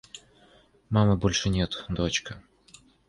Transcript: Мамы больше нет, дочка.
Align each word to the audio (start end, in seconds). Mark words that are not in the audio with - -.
Мамы 0.89 1.15
больше 1.15 1.49
нет, 1.49 1.85
дочка. 1.87 2.41